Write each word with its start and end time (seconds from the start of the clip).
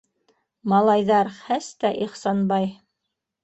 -Малайҙар 0.73 1.31
хәс 1.43 1.69
тә- 1.85 1.95
Ихсанбай. 2.09 2.69